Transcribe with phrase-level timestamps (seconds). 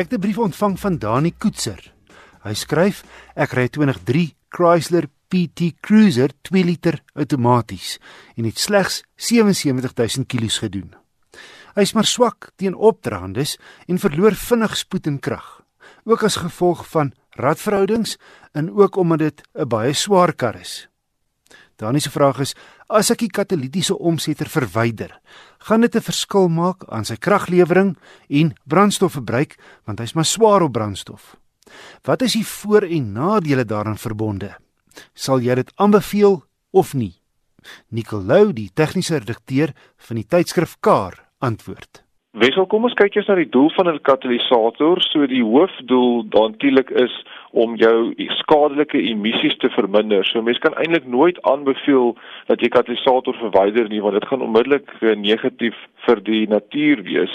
[0.00, 1.92] Ek het 'n brief ontvang van Dani Koetser.
[2.42, 3.04] Hy skryf:
[3.36, 7.98] Ek ry 2003 Chrysler PT Cruiser 2 liter outomaties
[8.36, 10.94] en het slegs 77000 km gedoen.
[11.74, 15.62] Hy is maar swak teen opdraandes en verloor vinnig spoed en krag,
[16.04, 18.16] ook as gevolg van radverhoudings
[18.52, 20.88] en ook omdat dit 'n baie swaar kar is.
[21.76, 22.54] Dani se vraag is:
[22.88, 25.20] As ek die katalitiese omsetter verwyder,
[25.60, 27.96] gaan dit 'n verskil maak aan sy kraglewering
[28.28, 31.36] en brandstofverbruik want hy's maar swaar op brandstof.
[32.02, 34.56] Wat is die voor- en nadele daaraan verbonde?
[35.14, 37.20] Sal jy dit aanbeveel of nie?
[37.88, 42.02] Nicolou, die tegniese redakteur van die tydskrif Car, antwoord.
[42.38, 45.00] Wesel, kom ons kyk eers na die doel van 'n katalisator.
[45.02, 47.10] So die hoofdoel daarteelik is
[47.50, 50.24] om jou skadelike emissies te verminder.
[50.24, 52.14] So mens kan eintlik nooit aanbeveel
[52.46, 55.74] dat jy katalisator verwyder nie want dit gaan onmiddellik uh, negatief
[56.06, 57.34] vir die natuur wees.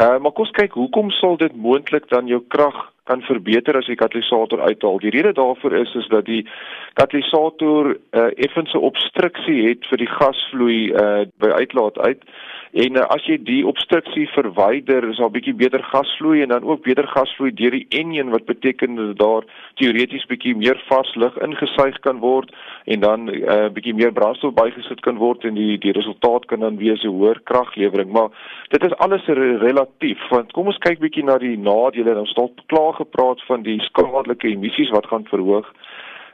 [0.00, 3.86] Uh maar kom ons kyk hoekom sal dit moontlik dan jou krag kan verbeter as
[3.86, 4.98] jy katalisator uithaal.
[4.98, 6.46] Die rede daarvoor is is dat die
[6.94, 12.24] katalisator 'n uh, effense obstruksie het vir die gasvloei uh by uitlaat uit.
[12.72, 16.64] En uh, as jy die obstruksie verwyder, is daar 'n bietjie beter gasvloei en dan
[16.64, 21.36] ook beter gasvloei deur die enjin wat beteken dat daar teoreties bietjie meer vars lug
[21.36, 25.78] ingesuig kan word en dan 'n uh, bietjie meer brandstof bygesit kan word en die
[25.78, 28.10] die resultaat kan dan wees 'n hoër kraglewering.
[28.10, 28.30] Maar
[28.68, 32.18] dit is alles relatief want kom ons kyk bietjie na die nadele.
[32.18, 35.68] Ons het klaar gepraat van die skadelike emissies wat gaan verhoog.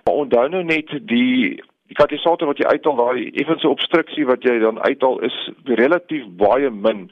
[0.05, 4.59] Maar onthou nou net die die katalisator wat jy uithaal, daai effense obstruksie wat jy
[4.61, 5.37] dan uithaal is
[5.81, 7.07] relatief baie min.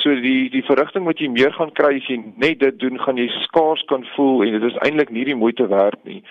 [0.00, 3.20] So die die verrigting wat jy meer gaan kry as jy net dit doen, gaan
[3.20, 6.22] jy skaars kan voel en dit is eintlik nie die moeite werd nie.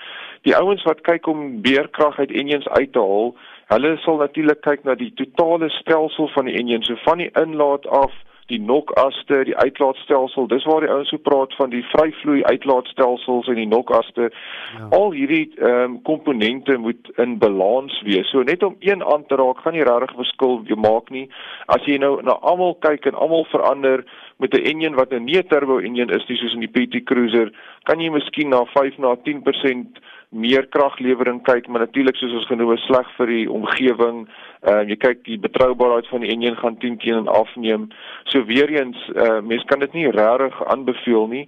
[0.44, 3.32] Die ouens wat kyk om beerkrag uit enjins uit te haal,
[3.72, 7.88] hulle sal natuurlik kyk na die totale stelsel van die enjin, so van die inlaat
[7.88, 8.12] af
[8.52, 10.48] die nokaste, die uitlaatstelsel.
[10.48, 14.30] Dis waar die ouens so praat van die vryvloei uitlaatstelsels en die nokaste.
[14.78, 14.88] Ja.
[14.98, 18.30] Al hierdie ehm um, komponente moet in balans wees.
[18.30, 21.30] So net om een aan te raak, gaan nie regtig verskil maak nie.
[21.66, 24.04] As jy nou na almal kyk en almal verander
[24.44, 27.52] met 'n enjin wat 'n nie turbo enjin is nie soos in die PT Cruiser,
[27.84, 30.00] kan jy miskien na 5 na 10%
[30.34, 34.28] meer kraglewering kyk, maar natuurlik soos ons genoem sleg vir die omgewing.
[34.64, 37.88] Ehm uh, jy kyk die betroubaarheid van die enjin gaan 10 keer afneem.
[38.24, 41.48] So weer eens, uh, eh, mense kan dit nie regtig aanbeveel nie.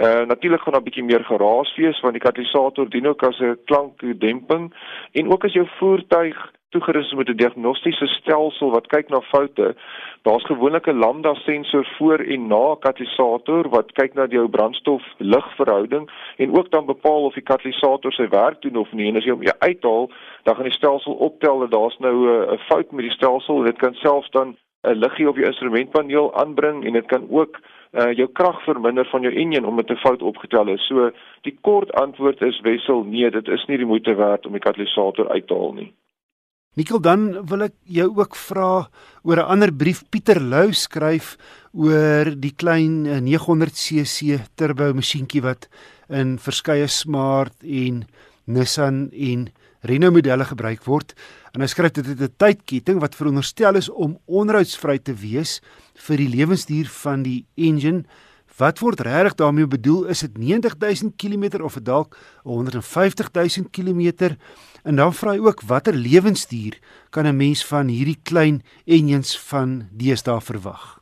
[0.00, 3.38] Uh natuurlik gaan daar 'n bietjie meer geraas wees want die katalisator dien ook as
[3.40, 4.72] 'n klankdemping
[5.12, 9.74] en ook as jou voertuig toegerus met 'n diagnostiese stelsel wat kyk na foute.
[10.22, 16.56] Daar's gewoonlik 'n lambda sensor voor en na katalisator wat kyk na jou brandstof-lugverhouding en
[16.58, 19.08] ook dan bepaal of die katalisator sy werk doen of nie.
[19.08, 20.10] En as jy hom uithaal,
[20.42, 22.16] dan gaan die stelsel optel dat daar's nou
[22.52, 23.62] 'n fout met die stelsel.
[23.62, 27.60] Dit kan selfs dan 'n liggie op jou instrumentpaneel aanbring en dit kan ook
[27.92, 30.86] uh jou krag verminder van jou enjin omdat 'n fout opgetel is.
[30.86, 34.60] So die kort antwoord is wissel nee, dit is nie die moeite werd om die
[34.60, 35.92] katalisator uit te haal nie.
[36.74, 38.88] Nikkel dan wil ek jou ook vra
[39.22, 41.36] oor 'n ander brief Pieter Lou skryf
[41.72, 45.68] oor die klein 900cc eh, turbo masjienkie wat
[46.08, 48.06] in verskeie Smart en
[48.46, 49.52] Nissan en
[49.82, 51.14] Renault modelle gebruik word.
[51.54, 55.60] En hy skryf dit het 'n tydketting wat veronderstel is om onderhoudsvry te wees
[55.94, 58.02] vir die lewensduur van die engine
[58.58, 60.04] Wat word regtig daarmee bedoel?
[60.06, 64.36] Is dit 90000 km of dalk 150000 km?
[64.84, 66.78] En dan vra hy ook watter lewensduur
[67.10, 71.00] kan 'n mens van hierdie klein engines van deesdae verwag?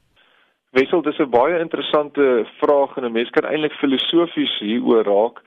[0.70, 5.42] Wessel, dis 'n baie interessante vraag en 'n mens kan eintlik filosofies hieroor raak.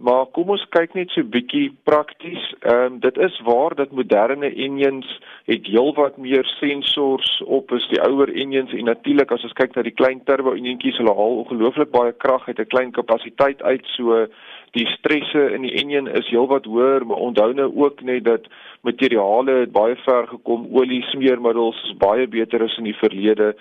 [0.00, 2.44] Maar kom ons kyk net so bietjie prakties.
[2.60, 5.10] Ehm um, dit is waar dat moderne engines
[5.44, 9.84] het heelwat meer sensors op as die ouer engines en natuurlik as ons kyk na
[9.84, 13.84] die klein turbo enjintjies, hulle haal ongelooflik baie krag uit 'n klein kapasiteit uit.
[13.96, 14.26] So
[14.72, 18.48] die stresse in die engine is heelwat hoër, maar onthou nou ook net dat
[18.80, 20.68] materiale het baie ver gekom.
[20.72, 23.54] Olie smeermiddels is baie beter as in die verlede.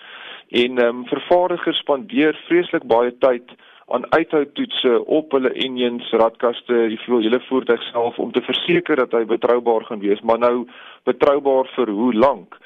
[0.50, 3.44] En ehm um, vervaardigers spandeer vreeslik baie tyd
[3.91, 9.12] aan uithoutoetse op hulle engines, radkaste, die veel hele voertuig self om te verseker dat
[9.12, 10.68] hy betroubaar gaan wees, maar nou
[11.09, 12.58] betroubaar vir hoe lank?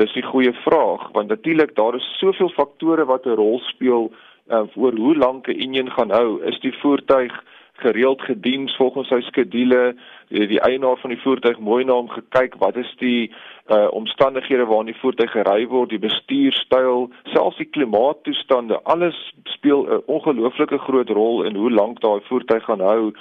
[0.00, 4.12] Dis 'n goeie vraag want natuurlik daar is soveel faktore wat 'n rol speel
[4.48, 6.42] uh, oor hoe lank 'n engine gaan hou.
[6.42, 7.32] Is die voertuig
[7.80, 9.96] gereeld gedien volgens sy skedules
[10.28, 14.66] die, die eienaar van die voertuig mooi na hom gekyk wat is die uh, omstandighede
[14.68, 19.18] waarin die voertuig gery word die bestuurstyl selfs die klimaattoestande alles
[19.60, 23.12] speel 'n ongelooflike groot rol in hoe lank daai voertuig gaan hou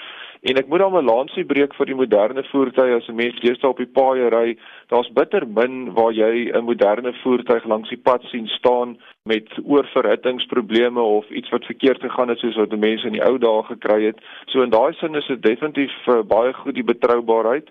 [0.41, 3.69] En ek moet dan 'n lansie breek vir die moderne voertuie as 'n mens deesdae
[3.69, 4.57] op die paaie ry.
[4.87, 11.01] Daar's bitter min waar jy 'n moderne voertuig langs die pad sien staan met oorverhittingsprobleme
[11.01, 14.19] of iets wat verkeerd gegaan het soos wat mense in die ou dae gekry het.
[14.45, 17.67] So in daai sin is dit definitief uh, baie goed die betroubaarheid.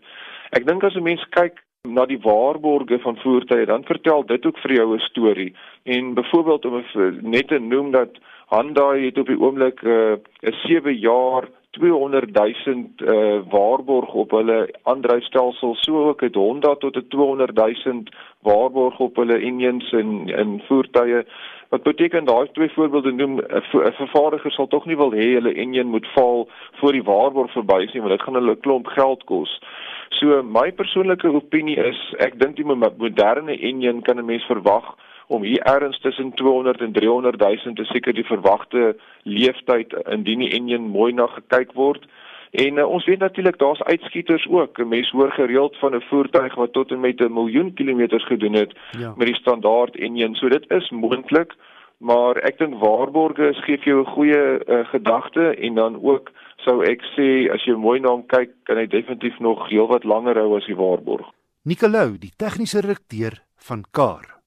[0.50, 4.58] Ek dink as 'n mens kyk na die waarborge van voertuie, dan vertel dit ook
[4.58, 5.54] vir jou 'n storie.
[5.84, 6.84] En byvoorbeeld om
[7.20, 8.10] net te noem dat
[8.48, 14.74] Hyundai het op die oomblik uh, 'n 7 jaar 200 000 uh, waarborg op hulle
[14.82, 17.54] aandryfstelsel, so ook het Honda tot 'n 200
[17.84, 18.02] 000
[18.40, 21.22] waarborg op hulle engines en in voertuie.
[21.68, 23.62] Wat beteken daai twee voorbeelde noem 'n
[24.00, 27.92] vervaardiger sal tog nie wil hê hulle engine moet val voor die waarborg verby is
[27.92, 29.60] nie, want dit gaan hulle 'n klomp geld kos.
[30.08, 34.96] So my persoonlike opinie is ek dink die moderne engine kan 'n mens verwag
[35.28, 40.54] om hier ergens tussen 200 en 300 000 te seker die verwagte leeftyd indien die
[40.56, 42.08] enjin mooi na gekyk word.
[42.50, 44.80] En uh, ons weet natuurlik daar's uitskieters ook.
[44.84, 48.72] Mense hoor gereeld van 'n voertuig wat tot en met 'n miljoen kilometers gedoen het
[48.98, 49.12] ja.
[49.16, 50.34] met die standaard enjin.
[50.34, 51.52] So dit is moontlik,
[51.98, 56.84] maar ek dink waarborge gee vir jou 'n goeie uh, gedagte en dan ook sou
[56.84, 60.56] ek sê as jy mooi na hom kyk, kan hy definitief nog heelwat langer hou
[60.56, 61.26] as die waarborg.
[61.62, 64.37] Nicolou, die tegniese redakteur van Car.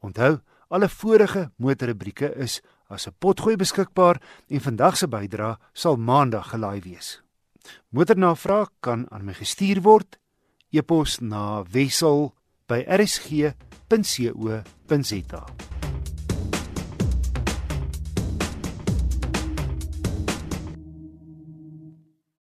[0.00, 6.50] Onthou, alle vorige motorrubrieke is as 'n potgooi beskikbaar en vandag se bydrae sal maandag
[6.50, 7.22] gelaai wees.
[7.90, 10.18] Motornavraag kan aan my gestuur word
[10.70, 12.34] e-pos na wissel
[12.66, 13.76] by rsg.co.za.